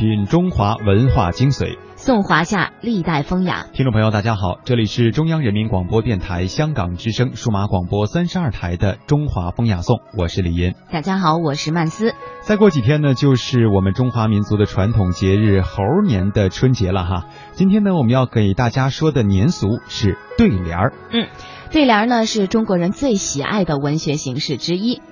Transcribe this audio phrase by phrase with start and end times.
[0.00, 3.66] 品中华文化精髓，颂华夏历代风雅。
[3.74, 10.74] 听众朋友，大家好，这里是中央人民广播电台香港之声数码广播三十二台的《中华风雅颂》，我是李岩。
[10.90, 12.14] 大家好，我是曼斯。
[12.40, 17.26] 再过几天呢，就是我们中华民族的传统节日猴年的春节了哈。
[17.52, 20.94] 今天呢，我们要给大家说的年俗是对联儿。
[21.12, 21.28] 嗯，
[21.70, 25.02] 对联儿呢是中国人最喜爱的文学形式之一，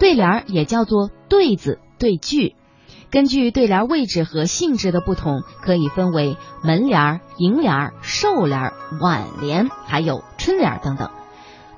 [0.00, 2.54] 对联儿也叫做对子、对句。
[3.10, 11.10] 根据对联位置和性质的不同，可以分为门联、楹联、寿联、挽联，还有春联等等。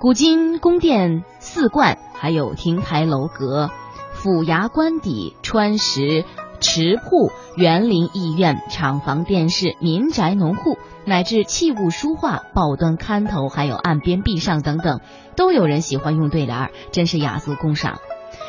[0.00, 3.70] 古今宫殿、寺观，还有亭台楼阁、
[4.12, 6.24] 府衙官邸、川石、
[6.58, 15.00] 池铺、园林、艺苑、厂房、电视、民宅、农户，乃至器物书画、报端刊头，还有岸边壁上等等，
[15.36, 18.00] 都有人喜欢用对联，真是雅俗共赏。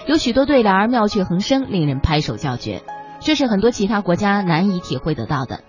[0.08, 2.81] 有许多对联儿妙趣横生，令人拍手叫绝，
[3.20, 5.62] 这是很多其他国家难以体会得到的。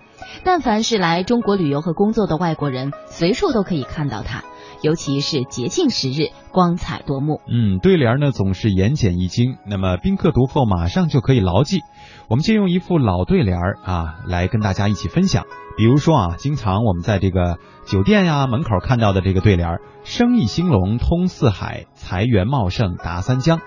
[0.43, 4.43] 但凡是来中国旅游和工作的外国人，随处都可以看到它，
[4.81, 7.39] 尤其是节庆时日，光彩夺目。
[7.47, 11.81] 嗯，对联呢总是言简意赅，那么宾客读后马上就可以牢记。
[12.27, 15.45] 我们借用一副老对联啊，来跟大家一起分享。
[15.77, 23.61] 比如说啊，经常我们在这个酒店呀门口看到的这个对联“生意兴隆通四海，财源茂盛达三江”。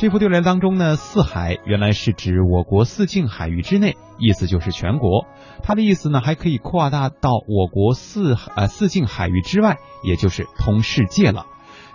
[0.00, 5.26] 这副对联当中呢，四海原来是指我国四境海域之内，意思就是全国。
[5.62, 11.44] 它的意思呢，还可以扩大到我国四呃四境海域之外，也就是通世界了。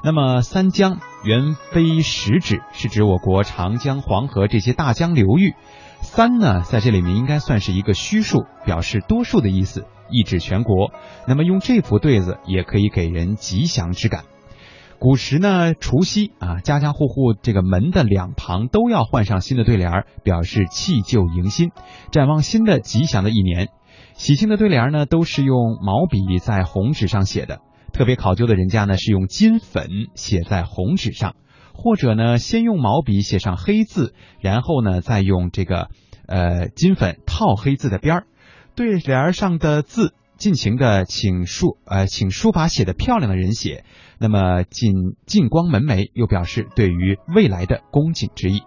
[0.03, 5.55] 那么三江原非实指，是指我国长江、黄河这些大江流域。
[6.01, 10.91] 三呢，在这里面应该算是一个虚数，表示多数的意思，意指全国。
[11.27, 14.25] 那么用这副对子，也可以给人吉祥之感。
[14.99, 21.71] 古时呢，除夕啊，家家户户这个门的两旁都要换上新的对联，表示弃旧迎新，
[22.11, 23.69] 展望新的吉祥的一年。
[24.13, 27.59] 喜庆的对联呢，都是用毛笔在红纸上写的，
[27.93, 31.35] 特别考究的人家呢，是用金粉写在红纸上。
[31.77, 35.89] 或者呢，先用毛笔写上黑字，然后呢，再用这个
[36.25, 38.27] 呃金粉套黑字的边儿。
[38.75, 43.85] 对联上的字，尽情的请书呃请书法写的漂亮的人写，
[44.19, 44.93] 那么进
[45.25, 48.63] 进光门楣，又表示对于未来的恭敬之意。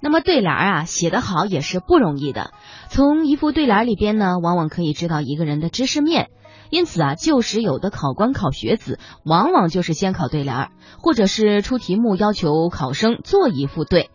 [0.00, 2.52] 那么对联啊，写得好也是不容易的。
[2.88, 6.30] 从一副对联里边呢，往往可以知道一个人的知识面。
[6.70, 10.68] 因此啊，旧时有的考官考学子，往往就是先考对联，
[11.02, 14.10] 或者是出题目要求考生做一副对，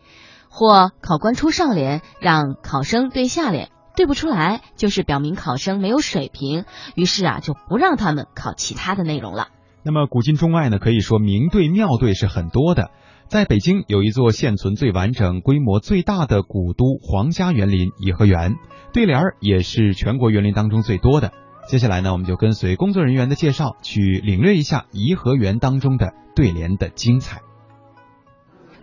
[0.50, 6.66] 或考官出上联让考生对下联，对不出来就是表明考生没有水平，
[6.96, 9.50] 于是啊就不让他们考其他的内容了。
[9.84, 12.92] 那么古今中外呢，可以说名对妙对是很多的。
[13.28, 18.56] 在北京有一座现存最完整、规模最大的古都皇家园林颐和园，
[18.94, 21.32] 对联儿也是全国园林当中最多的。
[21.68, 27.42] 接下来呢，我们就跟随工作人员的介绍，去领略一下颐和园当中的对联的精彩。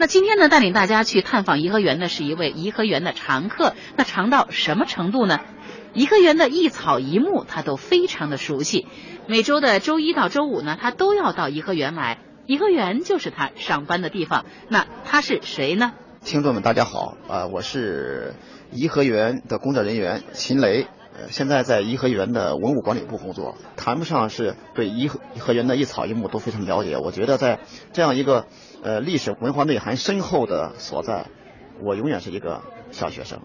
[0.01, 3.75] 那今天呢，带领大家去探访颐和园的是一位颐和园的常客。
[3.99, 5.41] 那常到什么程度呢？
[5.93, 8.87] 颐和园的一草一木，他都非常的熟悉。
[9.27, 12.17] 每周的周一到周五呢，他都要到颐和园来。
[12.47, 14.47] 颐和园就是他上班的地方。
[14.71, 15.93] 那他是谁呢？
[16.25, 18.33] 听众们，大家好，啊，我是
[18.73, 20.87] 颐和园的工作人员秦雷。
[21.13, 26.97] 呃现在在颐和园的文物管理部工作，谈不上是对颐和颐和园的一草一木都非常了解。
[26.97, 27.59] 我觉得在
[27.93, 28.47] 这样一个
[28.83, 31.27] 呃历史文化内涵深厚的所在，
[31.83, 33.41] 我永远是一个小学生。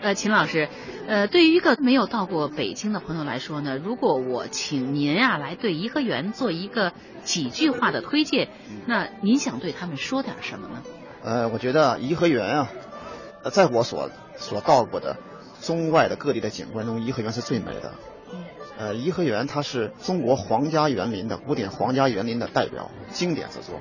[0.00, 0.68] 呃，秦老师，
[1.08, 6.92] 呃，对于一个没有到过北京的朋友来说呢，如果我请您啊来对颐和园做一个
[7.24, 8.48] 几句话的推荐，
[8.86, 10.82] 那您想对他们说点什么呢？
[11.24, 12.70] 呃，我觉得颐和园啊，
[13.50, 15.16] 在我所所到过的
[15.60, 17.92] 中外的各地的景观中，颐和园是最美的。
[18.78, 23.80] 呃，颐和园它是中国皇家园林的古典皇家园林的代表经典之作。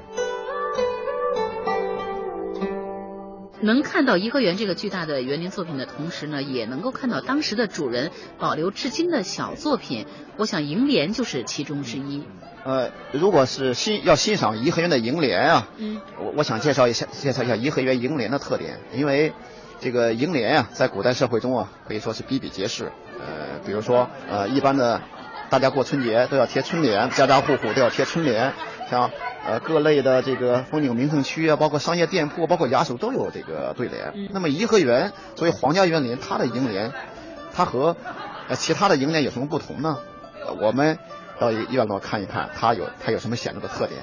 [3.61, 10.07] 能看到颐和园这个巨大的园林作品的同时呢，也能够看到当时的主人保留至今的小作品。
[10.37, 12.23] 我想楹联就是其中之一。
[12.63, 19.31] 呃，如果是欣要欣赏颐和园的楹联啊，嗯，我我想介绍一下介绍一下颐和园楹联的特点，因为。
[19.79, 22.91] 这个楹联啊，在古代社会中啊，可以说是比比皆是。
[23.19, 25.01] 呃，比如说，呃，一般的
[25.49, 28.53] 大家过春节都要贴春联，家家户户都要贴春联。
[28.89, 29.11] 像
[29.45, 34.29] 呃各类的这个风景名胜区啊，包括商业店铺，包括衙署都有这个对联。
[34.31, 36.93] 那么颐和园作为皇家园林，它的楹联，
[37.53, 37.97] 它和
[38.47, 39.97] 呃其他的楹联有什么不同呢？
[40.61, 40.97] 我们
[41.39, 43.99] 到院落看一看，它有它有什么显著的特点。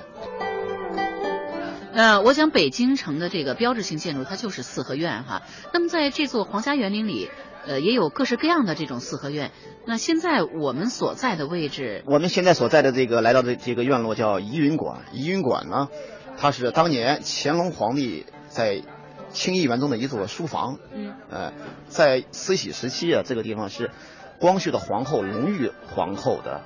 [1.95, 5.43] 呃，我想北京城的这个标志性建筑它就是四合院哈。
[5.73, 7.31] 那么在这座皇家园林里，
[7.67, 9.51] 呃，也有各式各样的这种四合院。
[9.87, 15.03] 那现在我们所在的位置，我们现在所在的这个来到的这个院落叫怡云馆。
[15.13, 15.89] 怡云馆呢，
[16.37, 18.83] 它是当年乾隆皇帝在
[19.31, 20.79] 清漪园中的一座书房。
[20.93, 21.15] 嗯。
[21.31, 21.53] 呃，
[21.89, 23.91] 在慈禧时期啊，这个地方是
[24.39, 26.63] 光绪的皇后隆裕皇后的，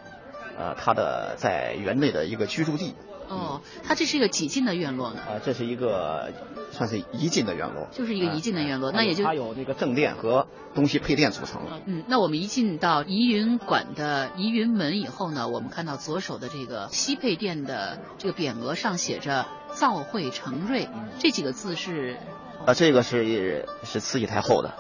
[0.58, 2.94] 呃，她的在园内的一个居住地。
[3.28, 5.20] 哦，它这是一个几进的院落呢？
[5.20, 6.32] 啊，这是一个
[6.72, 11.60] 算是一进的院落，就是一个一进的院落，那也就它有那个正殿和东西配殿组成。
[11.86, 20.88] 嗯，那我们一进到怡云馆的怡云门以后呢，我们看到左手的这个西配殿的这个匾额上写着“造会成瑞”
[21.20, 22.16] 这几个字是？
[22.66, 24.74] 啊，这个是是慈禧太后的。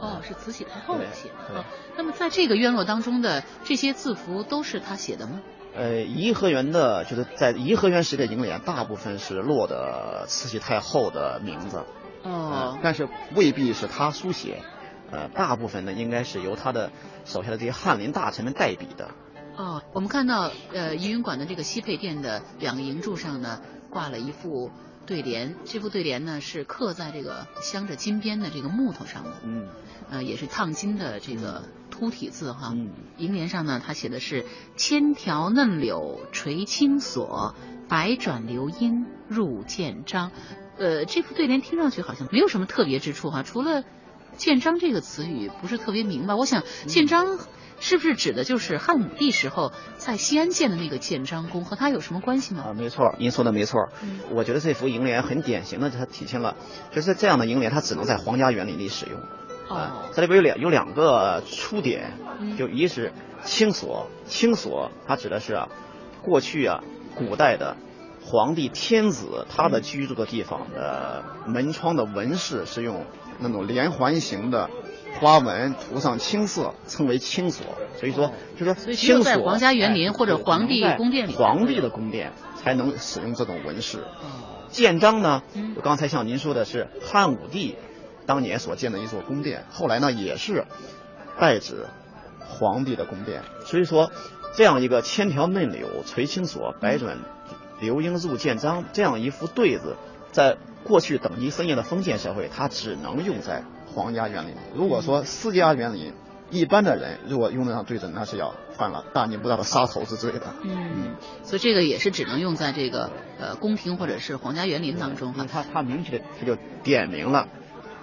[0.00, 1.60] 哦，是慈禧太后写的。
[1.60, 1.64] 哦，
[1.96, 5.40] 那么在这个院落当中的这些字符都是他写的吗？
[5.74, 11.82] 呃，颐和园的，就是在颐和园时的楹联，大部分是落的慈禧太后的名字，
[12.22, 14.62] 哦，但是未必是他书写，
[15.10, 16.90] 呃，大部分呢应该是由他的
[17.24, 19.08] 手下的这些翰林大臣们代笔的。
[19.56, 23.60] 哦，我们看到，呃，怡云馆的这个西配殿的两个楹柱上呢，
[23.90, 24.70] 挂了一副
[25.06, 29.68] 对联，这副对联呢是刻在这个镶着金边的这个木头上的，嗯，
[30.10, 31.62] 呃，也是烫金的这个。
[31.92, 34.46] 凸体字哈，嗯，楹联上呢，它写的是
[34.76, 37.54] “千条嫩柳垂青锁，
[37.86, 40.32] 百转流莺入剑章”。
[40.78, 43.84] 呃，这副对联听上去好像没有什么特别之处哈，除了
[44.36, 46.34] “建章”这个词语不是特别明白。
[46.34, 47.38] 我想“建章”
[47.80, 52.64] 是不是指的就是汉武帝时候在西安建的那个建章宫，和它有什么关系吗？
[52.68, 53.88] 啊，没错，您说的没错。
[54.02, 56.56] 嗯，我觉得这幅楹联很典型的，它体现了
[56.92, 59.20] 就是这样的楹联，它只能在皇家园林里使用。
[59.68, 62.12] 哦，这里边有两有两个出点，
[62.56, 63.12] 就一是
[63.44, 65.68] 青锁，青锁它指的是啊，
[66.22, 66.84] 过去啊
[67.16, 67.76] 古代的
[68.24, 73.04] 皇帝天子他的居住的地方的门窗的纹饰是用
[73.38, 74.70] 那种连环形的
[75.20, 77.66] 花纹涂上青色，称为青锁。
[77.98, 84.04] 所以说，就说青锁在皇家园林或者皇帝宫殿里，皇帝的宫殿才能使用这种纹饰。
[84.68, 85.42] 建章呢，
[85.74, 87.76] 就刚才像您说的是汉武帝。
[88.24, 90.64] 当年所建的一座宫殿，后来呢也是
[91.40, 91.88] 代指
[92.38, 93.42] 皇帝的宫殿。
[93.66, 94.12] 所以说，
[94.54, 97.18] 这样一个“千条嫩柳垂青锁，百转
[97.80, 99.96] 流莺入建章”这样一副对子，
[100.32, 103.62] 在过去等级森严的封建社会，它只能用在
[103.94, 104.54] 皇家园林。
[104.74, 106.12] 如果说私家园林，
[106.50, 110.54] 一般的人如果用得上对准，那是要犯了大逆不道的杀头之罪的。
[110.62, 111.14] 嗯，
[111.44, 115.46] 所以这个也是只能用在这个呃宫廷或者是皇家园林当中哈。
[115.50, 117.48] 他他明确的它就点明了。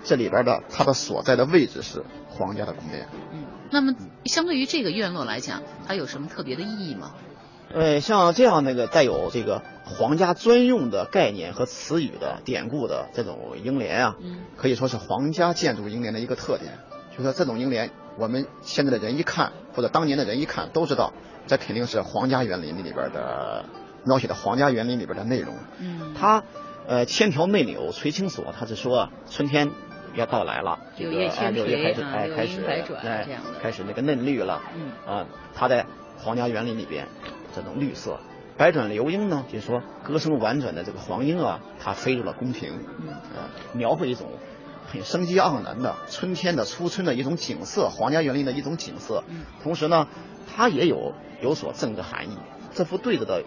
[0.03, 3.07] 这里边的它的所在的位置是皇家的宫殿。
[3.33, 3.93] 嗯，那么
[4.23, 7.11] 相对于这个院落来讲，它有什么特别的意义吗？
[7.71, 16.73] 呃，像这样那个带有这个皇家专用的概念和词语的典故的这种楹联啊，嗯，可以说是皇家建筑楹联的一个特点。
[17.17, 21.11] 就说这种楹联，我们现在的人一看，或者当年的人一看，都知道
[21.47, 23.65] 这肯定是皇家园林里边的
[24.05, 25.55] 描写的皇家园林里边的内容。
[25.79, 26.43] 嗯，它
[26.87, 29.71] 呃千条嫩柳垂青锁，它是说春天。
[30.15, 35.85] 要到来了，这个哎，柳叶开始哎开始哎开始那个嫩绿了，嗯啊，它在
[36.17, 37.07] 皇家园林里边
[37.55, 38.19] 这种绿色，
[38.59, 44.27] 百转流莺呢，就是说歌声婉转的这个黄莺啊，它飞入了宫廷，嗯，呃，描绘一种
[44.91, 50.09] 很生机盎然的春天的初春的一种景色，皇家园林的一种景色，嗯，同时呢，
[50.53, 52.37] 它也有有所政治含义。
[52.73, 53.43] 这副对子的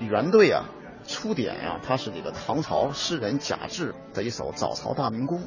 [0.00, 0.64] 原对啊，
[1.06, 5.38] 出点啊，它是这个唐朝诗人贾至的一首《早朝大明宫》。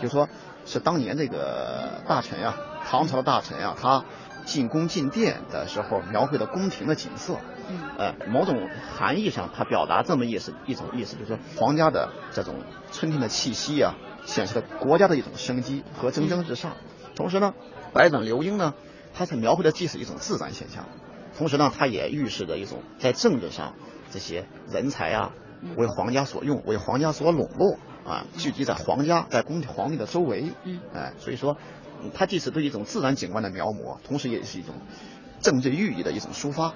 [0.00, 0.28] 就说，
[0.66, 2.54] 是当年这个大臣呀，
[2.88, 4.04] 唐朝的大臣呀，他
[4.44, 7.55] 进宫进殿的时候描绘的宫廷的景色，嗯，
[7.98, 12.54] 呃，某种含义上，它表达这么意思一种意思，就是说皇家的这种
[12.92, 13.94] 春天的气息啊，
[14.24, 16.76] 显示了国家的一种生机和蒸蒸日上。
[17.14, 17.54] 同时呢，
[17.92, 18.74] 百转流莺呢，
[19.14, 20.86] 它是描绘的既是一种自然现象，
[21.36, 23.74] 同时呢，它也预示着一种在政治上
[24.10, 25.32] 这些人才啊，
[25.76, 27.78] 为皇家所用，为皇家所笼络。
[28.06, 31.56] 啊，聚集在皇家，在宫皇帝的周围，嗯，哎，所以说，
[32.14, 34.76] 它既是对一种自然景观的描摹，同时也是一种
[35.40, 36.74] 政治寓意的一种抒发。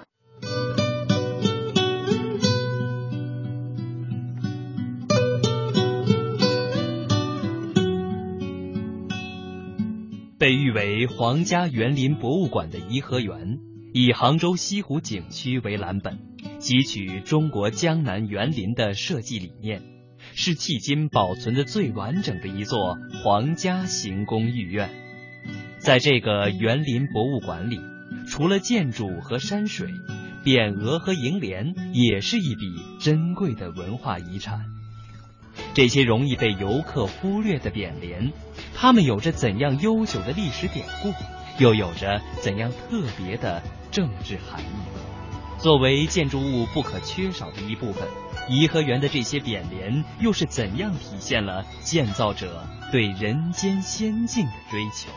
[10.81, 13.59] 为皇家园林博物馆的颐和园，
[13.93, 16.21] 以杭州西湖景区为蓝本，
[16.59, 19.83] 汲取中国江南园林的设计理念。
[20.35, 24.89] 是迄今保存的最完整的一座皇家行宫御苑。
[25.81, 27.79] 在这个园林博物馆里，
[28.27, 29.87] 除了建筑和山水，
[30.47, 34.61] 匾额和楹联也是一笔珍贵的文化遗产。
[35.75, 38.33] 这些容易被游客忽略的匾联，
[38.75, 41.13] 它们有着怎样悠久的历史典故，
[41.63, 44.65] 又有着怎样特别的政治含义？
[45.59, 48.09] 作为建筑物不可缺少的一部分，
[48.49, 55.09] 颐和园的这些匾联又是怎样体现了建造者对人间仙境的追求？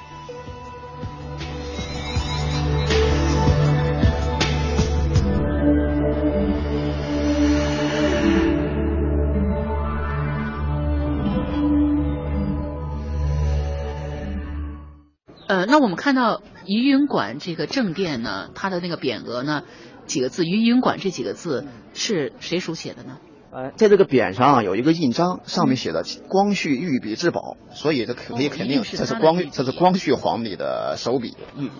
[15.73, 19.63] 那我们看到怡云馆这个正殿呢，它的那个匾额呢，
[20.05, 21.65] 几个字“怡云馆”这几个字
[21.95, 23.17] 是谁书写的呢？
[23.49, 31.73] 呃，在这个匾上啊有一个印章，上面写的“光绪御笔之宝”，所以这可以肯定这是光这是光绪皇帝的手笔御笔。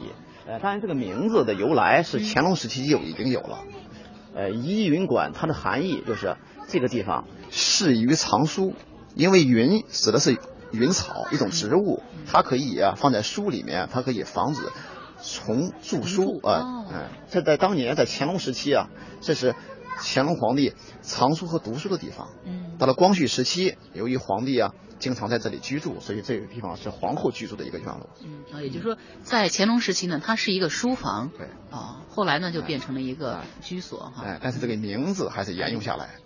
[0.48, 3.60] 呃，当然这个名字的由来是乾隆时期就已经有了。
[4.34, 8.74] 呃，怡云馆它的含义就是这个地方适于藏书，
[9.14, 10.40] 因为云指的是
[10.74, 14.64] 云草一种植物，它可以啊放在书里面，它可以防止
[15.22, 16.86] 虫蛀书啊。
[17.30, 18.90] 这在当年在乾隆时期啊，
[19.22, 19.56] 这是
[20.00, 22.30] 乾隆皇帝藏书和读书的地方。
[22.46, 28.10] 嗯到了光绪时期，由于皇帝啊经常在这里居住，所以这个地方是皇后居住的一个院落。
[28.24, 34.24] 嗯啊，也就是说，在乾隆时期呢，它是一个书房对，啊，后来呢就变成了一个居所哈。
[34.26, 36.23] 哎，但是这个名字还是沿用下来。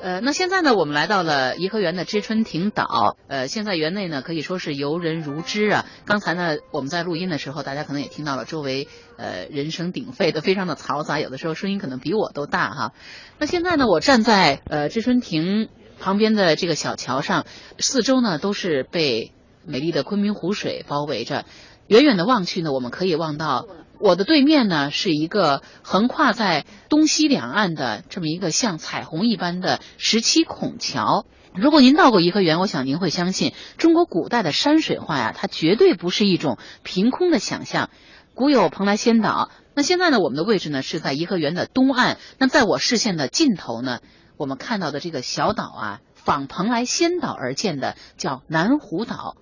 [0.00, 3.16] 呃，那现在呢，我们来到了颐和园的知春亭岛。
[3.26, 5.86] 呃，现在园内呢可以说是游人如织啊。
[6.04, 8.86] 刚才呢，我们在录音的时候，大家可能也听到了，周围
[9.16, 12.92] 呃人声鼎沸的，非常的嘈杂，有的时候声音可能比我都大哈。
[13.38, 17.44] 那现在呢，我站在呃知春亭旁边的这个小桥上，
[17.80, 19.32] 四周呢都是被
[19.66, 21.44] 美丽的昆明湖水包围着。
[21.88, 23.66] 远远的望去呢，我们可以望到
[24.00, 31.26] 我的对面呢是一个横跨在东西两岸的这么一个像彩虹一般的十七孔桥。
[31.54, 37.90] 如果您到过颐和园，我想您会相信，中国古代的山水画呀，它绝对不是一种凭空的想象。
[38.34, 42.18] 古有蓬莱仙岛，那现在呢，我们的位置呢是在颐和园的东岸。
[42.38, 43.98] 那在我视线的尽头呢，
[44.36, 49.36] 我们看到的这个小岛啊，仿蓬莱仙岛而建的，叫南湖岛。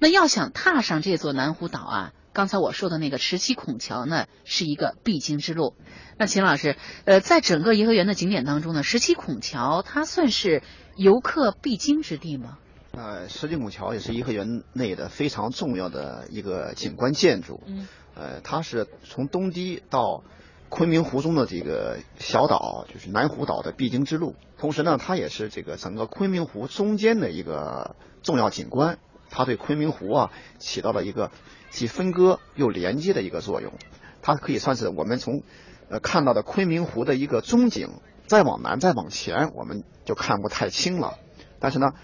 [0.00, 5.74] 那要想踏上这座南湖岛啊，刚才我说的那个十七孔桥呢，是一个必经之路。
[6.18, 10.62] 那秦老师，呃，在整个颐和园的景点当中呢，十七孔桥它算是
[10.96, 12.58] 游客必经之地吗？
[12.92, 17.62] 呃，十七孔桥也是颐和园内的非常重要的一个景观建筑。
[17.66, 20.24] 嗯，呃，它是从东堤到
[20.70, 24.36] 昆明湖中的这个小岛，就是南湖岛的必经之路。
[24.56, 28.98] 同时呢，它也是这个整个昆明湖中间的一个重要景观。
[29.28, 31.30] 它对昆明湖啊起到了一个
[31.72, 33.72] 既分割又连接的一个作用。
[34.20, 35.42] 它可以算是我们从
[35.88, 37.88] 呃看到的昆明湖的一个中景，
[38.28, 41.18] 再往南再往前，我们就看不太清了。
[41.58, 41.94] 但是呢，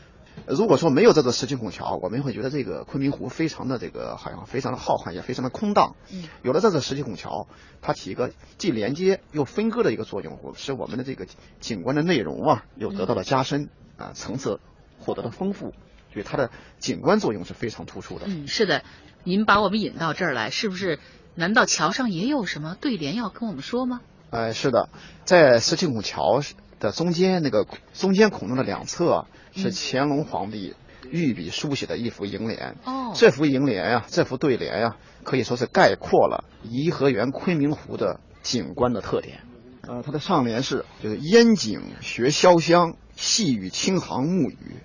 [0.46, 5.94] 如果说没有这座十七孔桥，我们会觉得这个昆明湖非常的这个好像非常的浩瀚，也非常的空荡。
[6.10, 7.46] 嗯，有了这座十七孔桥，
[7.80, 11.26] 它起一个既连接又分割的一个作用，使我们的这个
[11.60, 14.60] 景观的内容啊又得到了加深啊，层次
[14.98, 15.72] 获得了丰富，
[16.12, 18.26] 所以它的景观作用是非常突出的。
[18.26, 18.82] 嗯，是的，
[19.28, 20.99] 您把我们引到这儿来，是不是？
[21.35, 24.00] 难道桥上也有什么对联要跟我们说吗？
[24.30, 24.88] 哎，是的，
[25.26, 26.40] 在十七孔桥
[26.80, 30.75] 的中间那个中间孔洞的两侧是嗯乾隆皇帝
[31.11, 32.76] 御笔书写的一幅楹联。
[32.85, 39.40] 哦，这幅楹联呀、这幅对联呀、可以说是概括了颐和园昆明湖的景观的特点。
[39.82, 44.78] 呃，它的上联是就是烟景学潇湘，细雨轻航暮雨；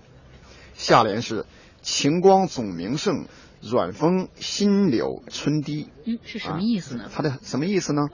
[0.74, 1.46] 下联是
[1.82, 3.26] 晴光总名胜，
[3.70, 5.90] 软风新柳春堤。
[6.06, 7.10] 嗯，是什么意思呢？
[7.14, 8.08] 它的什么意思呢？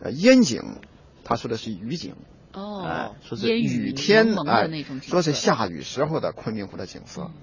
[0.00, 0.62] 呃，烟景，
[1.24, 2.14] 他说的是雨景，
[2.52, 4.68] 哎哦，，说是烟雨天哎
[5.02, 7.22] 说是下雨时候的昆明湖的景色。
[7.22, 7.34] 嗯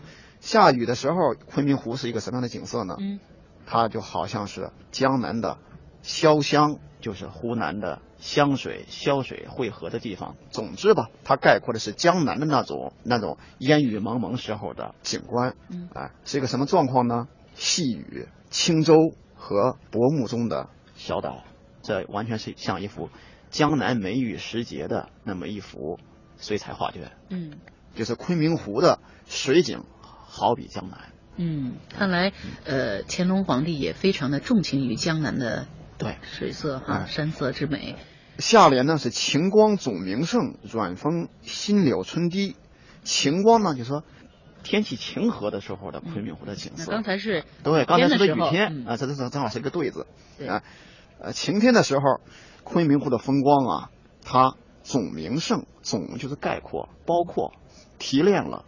[0.42, 2.96] 下雨的时候，昆明湖是一个什么样的景色呢？
[3.00, 3.20] 嗯
[3.68, 5.60] 它就好像是江南的
[6.04, 10.36] 潇湘，就是湖南的湘水、潇水汇合的地方。
[10.50, 15.56] 总之吧，它概括的是江南的那种那种烟雨蒙蒙时候的景观。
[15.70, 17.28] 嗯哎，是一个什么状况呢？
[17.62, 18.96] 细雨、轻舟
[19.36, 21.44] 和薄暮中的小岛，
[21.84, 23.10] 这完全是像一幅
[23.52, 26.00] 江南梅雨时节的那么一幅
[26.40, 27.60] 水彩画卷，嗯
[27.94, 31.12] 就是昆明湖的水景，好比江南。
[31.36, 32.34] 嗯，看来
[32.66, 35.68] 呃，乾隆皇帝也非常的钟情于江南的
[36.00, 37.96] 对，水色哈、哎山色之美。
[38.40, 42.56] 下联呢是晴光总名胜，软风新柳春堤。
[43.04, 44.04] 晴光呢，就说
[44.64, 46.92] 天气晴和的时候的昆明湖的景那色。
[46.92, 50.64] 刚才是对，刚才是个雨天嗯啊，这这这正好是一个对子对啊。
[51.20, 52.02] 呃，晴天的时候，
[52.64, 53.92] 昆明湖的风光啊，
[54.24, 57.54] 它总名胜，总就是概括、包括、
[58.00, 58.66] 提炼了。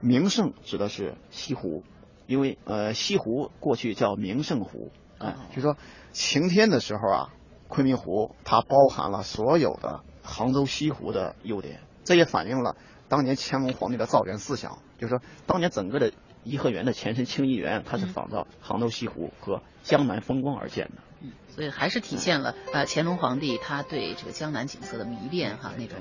[0.00, 1.82] 名胜指的是西湖，
[2.26, 5.76] 因为呃西湖过去叫名胜湖，哎，就说
[6.12, 7.30] 晴天的时候啊，
[7.66, 12.76] 昆明湖它包含了所有的杭州西湖的优点，这也反映了
[13.08, 16.12] 当年乾隆皇帝的造园思想，就是说当年整个的
[16.44, 21.02] 颐和园的前身清漪园，它是仿照杭州西湖和江南风光而建的。
[21.20, 25.98] 嗯，所以还是体现了呃乾隆皇帝他对这个江南景色的迷恋哈那种。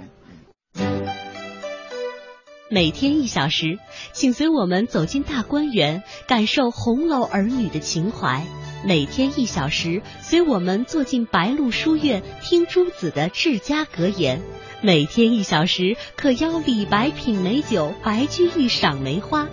[2.70, 3.80] 每天一小时，
[4.12, 8.44] 请随我们走进大观园，感受红楼儿女的情怀。
[8.88, 14.44] 每天一小时，随我们坐进白鹿书院，听朱子的治家格言。
[14.84, 19.48] 每天一小时，可邀李白品美酒，白居易赏梅花。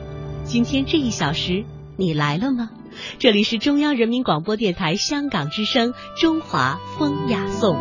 [0.45, 1.65] 今天这一小时，
[1.97, 2.73] 你来了吗？
[3.19, 7.75] 这里是中央人民广播电台香港之声《中华风雅颂》。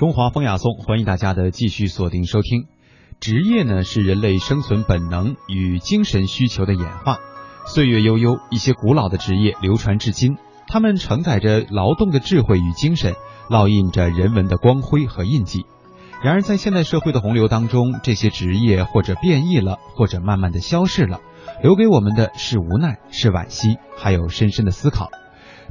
[0.00, 2.66] 中华风雅颂，欢迎大家的继续锁定收听。
[3.20, 7.18] 职业呢是人类生存本能与精神需求的演化。
[7.66, 10.36] 岁月悠悠，一些古老的职业流传至今，
[10.68, 13.14] 它们承载着劳动的智慧与精神，
[13.50, 15.66] 烙印着人文的光辉和印记。
[16.22, 21.20] 然而，在现代社会的洪流当中，这些职业或者变异了，或者慢慢的消逝了，
[21.60, 25.10] 留给我们的是无奈，是惋惜，还有深深的思考。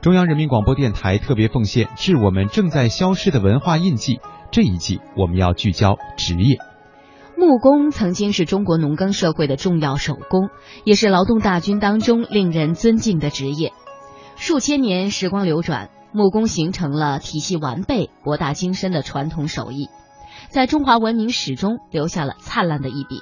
[0.01, 4.19] 中央人民广播电台特别奉献致我们正在消失的文化印记。
[4.51, 6.57] 这一季我们要聚焦职业。
[7.39, 10.49] 木工曾经是中国农耕社会的重要手工，
[10.85, 13.73] 也是劳动大军当中令人尊敬的职业。
[14.37, 19.87] 数千年时光流转，木工形成了体系完备、博大精深的传统手艺，
[20.49, 23.21] 在中华文明史中留下了灿烂的一笔。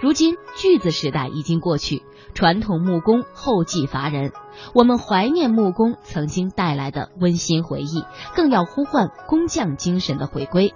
[0.00, 2.02] 如今锯子时代已经过去，
[2.34, 4.32] 传统木工后继乏人。
[4.74, 8.02] 我们怀念木工曾经带来的温馨回忆，
[8.34, 10.74] 更要呼唤工匠精神的回归。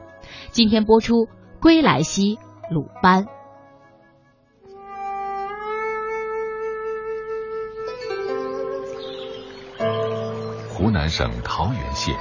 [0.53, 1.15] 今天播出
[1.61, 2.39] 《归来兮
[2.71, 3.25] 鲁班》。
[10.69, 12.15] 湖南省桃源县，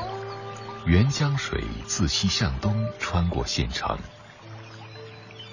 [0.85, 3.97] 沅江水自西向东穿过县城。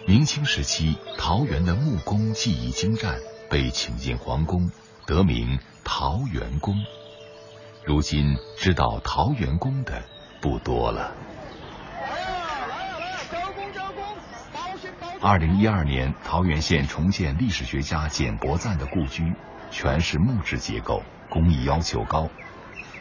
[0.07, 3.18] 明清时期，桃园的木工技艺精湛，
[3.50, 4.70] 被请进皇宫，
[5.07, 6.76] 得名桃源宫。
[7.85, 10.04] 如今知道桃源宫的
[10.40, 11.12] 不多了。
[15.26, 19.32] 二零一二年，桃源县重建历史学家简伯赞的故居，
[19.70, 22.28] 全是木质结构，工艺要求高。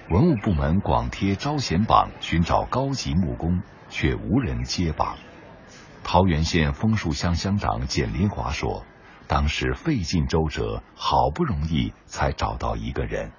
[0.10, 5.18] 文物部门广贴招贤榜，寻找高级木工，却无人接榜。
[6.02, 8.86] 桃源县枫树乡乡长简林华说
[9.28, 13.34] ：“当时费尽周折，好不容易才找到一个人。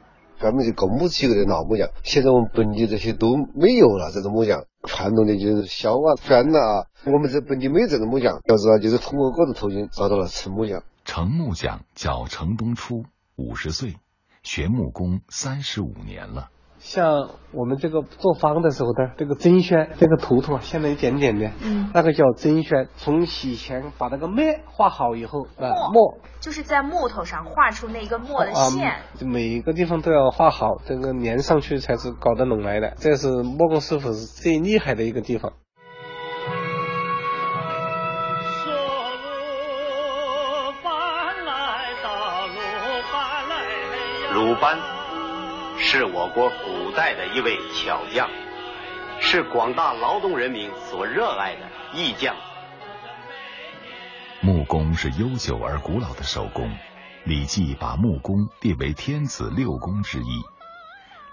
[0.45, 4.13] 专门就搞木器的老木匠，现在我们本地这些都没有了。
[4.13, 8.43] 这种木匠，传统的就是削啊、钻啊，我们这本地没有这种木匠。
[8.45, 10.83] 要知道，就是通过各种途径找到了陈木匠。
[11.07, 13.95] 程木匠叫程东初，五十岁，
[14.43, 16.51] 学木工三十五年了。”
[16.85, 22.89] 像我们这个做方的时候的这个针宣，这个图图现在一点点的，嗯，那个叫针宣。
[22.97, 32.93] 从洗前把那个墨画好以后，啊，墨就是在木头上画出那个墨的线，每个地方都要画好，这个粘上去才是搞得拢来的。
[32.99, 35.55] 这是木工师傅是最厉害的一个地方。
[44.35, 44.94] 鲁班。
[45.87, 48.27] 是我国古代的一位巧匠，
[49.21, 52.35] 是广大劳动人民所热爱的艺匠。
[54.41, 56.71] 木工是悠久而古老的手工，
[57.25, 60.43] 《礼记》把木工列为天子六工之一。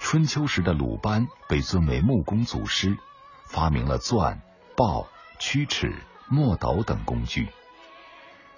[0.02, 2.98] 春秋时的鲁班被尊为木工祖师，
[3.46, 4.42] 发明了钻、
[4.76, 5.08] 刨、
[5.40, 5.96] 曲尺、
[6.28, 7.48] 墨斗等工具。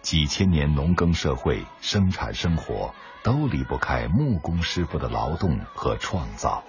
[0.04, 2.94] 几千年农耕社会，生产生活。
[3.24, 6.62] 都离不开木工师傅的劳动和创造。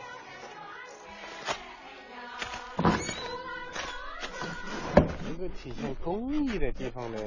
[5.28, 7.18] 一个体现工艺的地方呢，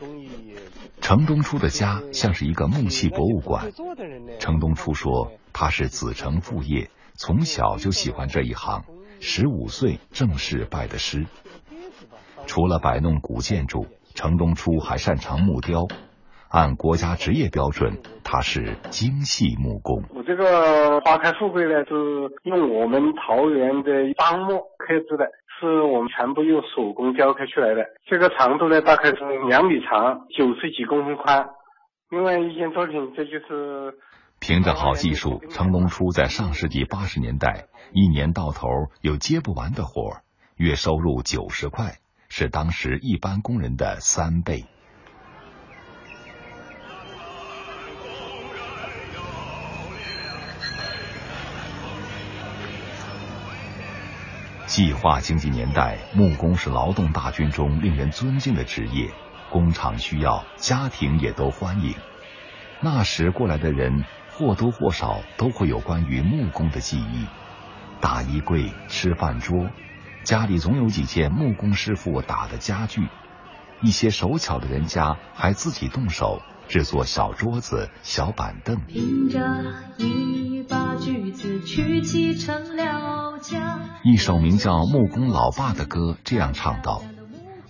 [0.00, 0.56] 工艺。
[1.02, 3.70] 程东初的家像是一个木器博物馆。
[4.40, 8.86] 程东初说，他是子承父业，从小就喜欢这一行，
[9.20, 11.26] 十五岁正式拜的师。
[12.46, 13.86] 除了摆弄古建筑，
[14.16, 15.86] 程东初还擅长木雕。
[16.48, 20.02] 按国家职业标准，他是精细木工。
[20.14, 21.94] 我这个花开富贵呢，是
[22.44, 25.26] 用我们桃园的樟木刻制的，
[25.60, 27.84] 是我们全部用手工雕刻出来的。
[28.06, 29.16] 这个长度呢，大概是
[29.48, 31.46] 两米长，九十几公分宽。
[32.10, 33.98] 另外一件作品，这就是。
[34.38, 38.68] 凭着好技术，程龙初在上世纪八十年代一年到头
[39.00, 40.20] 有接不完的活，
[40.56, 41.96] 月收入九十块，
[42.38, 44.66] 是当时一般工人的三倍。
[54.66, 59.10] 计划经济年代，木工是劳动大军中令人尊敬的职业，
[59.48, 61.94] 工厂需要，家庭也都欢迎。
[62.82, 67.24] 那时过来的人或多或少都会有关于木工的记忆：
[68.02, 69.70] 大衣柜、吃饭桌，
[70.26, 73.06] 家里总有几件木工师傅打的家具。
[73.80, 78.80] 一些手巧的人家还自己动手制作小桌子、小板凳。
[78.88, 79.40] 凭着
[79.98, 83.78] 一把锯子娶妻成了家。
[84.02, 87.04] 一首名叫《木工老爸》的歌这样唱道：“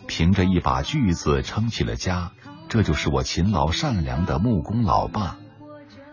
[0.09, 2.33] 凭着一把锯子撑起了家，
[2.71, 5.37] 这就是我勤劳善良的木工老爸；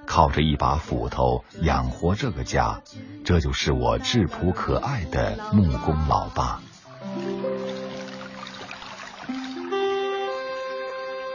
[0.06, 2.82] 靠着一把斧头养活这个家，
[3.26, 6.62] 这就是我质朴可爱的木工老爸。”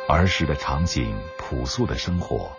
[0.09, 2.52] 儿时的场景，朴素的生活。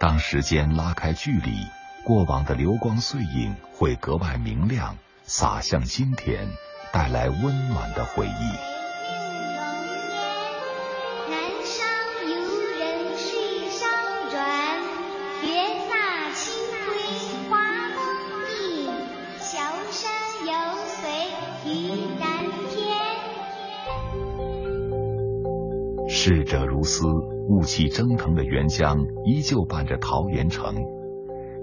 [0.00, 1.66] 当时间拉开距离，
[2.04, 6.48] 过往的流光碎影会格外明亮，洒向今天，
[6.92, 8.77] 带来温暖的回忆。
[27.48, 30.74] 雾气蒸腾的沅江依旧伴着桃源城。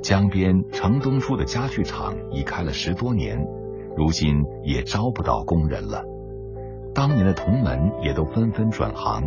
[0.02, 3.44] 江边城东初的家具厂已开了十多年，
[3.98, 6.04] 如今也招不到工人了。
[6.94, 9.24] 当年的同门也都纷纷转行。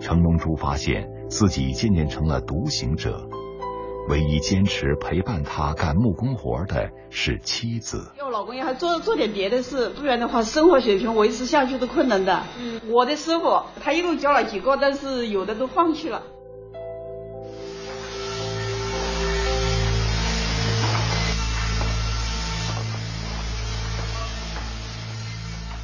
[0.00, 3.28] 程东初发现自己渐渐成了独行者。
[4.08, 8.10] 唯一坚持陪伴他干木工活的是妻子。
[8.18, 12.44] 要老公也还做做点别的事，不然的话，生活水平维持下去都困难的。
[12.58, 16.22] 嗯，我的师傅他一共教了几个，但是有的都放弃了。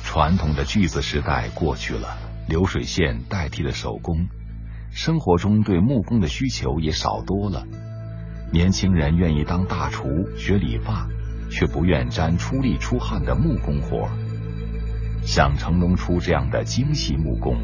[0.02, 2.16] 传统的锯子时代过去了，
[2.48, 4.28] 流水线代替了手工，
[4.90, 7.64] 生活中对木工的需求也少多了。
[8.52, 11.09] 年轻人愿意当大厨学理发，
[11.50, 14.09] 却不愿沾出力出汗的木工活。
[15.22, 17.57] 像成龙出这样的精细木工，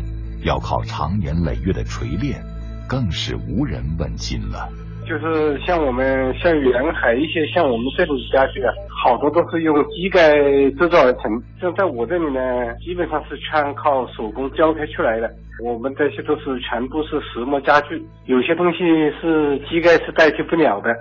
[0.42, 2.44] 要靠长年累月的锤炼，
[2.88, 4.68] 更是无人问津了。
[5.10, 10.32] 就是像我们像沿海一些像我们这种家具啊，好多都是用机盖
[10.78, 11.22] 制造而成。
[11.60, 12.40] 像在我这里呢，
[12.76, 15.28] 基本上是全靠手工雕刻出来的。
[15.64, 18.78] 我们这些都是全部是实木家具，有些东西
[19.20, 20.94] 是机盖是代替不了的。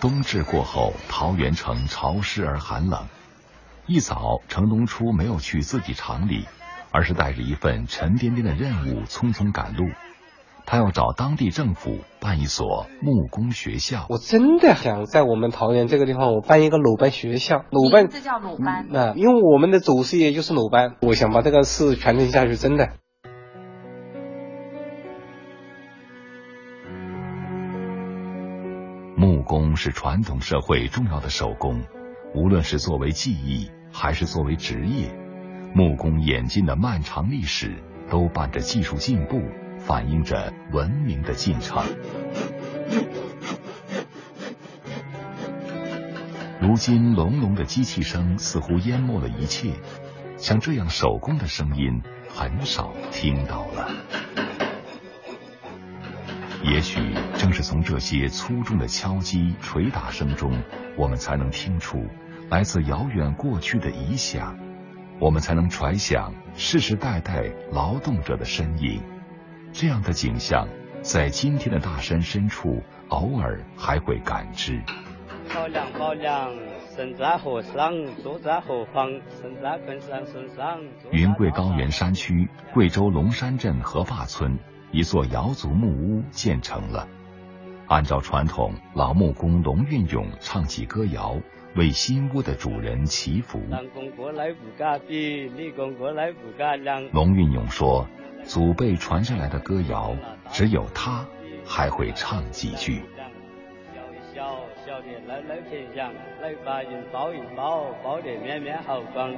[0.00, 2.98] 冬至过后，桃源城潮湿而寒冷。
[3.86, 6.46] 一早，程东初没有去自己厂里，
[6.96, 9.84] 而是带着一份沉甸甸的任务匆匆赶路。
[10.64, 14.06] 他要找当地政府办一所木工学校。
[14.08, 17.66] 我真的想在我们桃园这个地方，我办一个鲁班学校。
[17.70, 18.86] 鲁班，这叫鲁班。
[18.88, 22.88] 那因为我们的祖师爷就是鲁班，我想把这个事传承下去，真的。
[29.18, 31.82] 木工是传统社会重要的手工，
[32.34, 35.14] 无论是作为技艺还是作为职业，
[35.76, 39.42] 木工演进的漫长历史都伴着技术进步。
[39.78, 41.84] 反映着文明的进程。
[46.60, 49.74] 如今，隆隆的机器声似乎淹没了一切，
[50.38, 53.88] 像这样手工的声音很少听到了。
[56.64, 60.60] 也许正是从这些粗重的敲击、捶打声中，
[60.96, 62.04] 我们才能听出
[62.50, 64.58] 来自遥远过去的遗响，
[65.18, 69.00] 我们才能揣想世世代代劳动者的身影。
[69.72, 70.68] 这样的景象，
[71.00, 74.82] 在今天的大山深处，偶尔还会感知。
[75.48, 76.52] 漂亮漂亮，
[76.94, 79.10] 身在河上，坐在何方？
[79.40, 80.80] 身在昆山身上。
[81.12, 84.58] 云贵高原山区贵州龙山镇河坝村，
[84.92, 87.08] 一座瑶族木屋建成了。
[87.86, 91.36] 按照传统，老木工龙运勇唱起歌谣，
[91.76, 93.60] 为新屋的主人祈福。
[97.12, 98.06] 龙运勇说。
[98.46, 100.14] 祖辈传下来的歌谣，
[100.52, 101.26] 只有他
[101.64, 103.02] 还会唱几句。
[104.32, 105.20] 笑天
[105.92, 109.32] 祥；来把人抱一抱，抱得面面好光；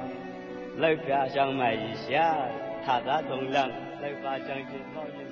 [0.77, 2.37] 来家乡买一下，
[2.85, 3.23] 他来
[4.23, 5.28] 把将军抱一。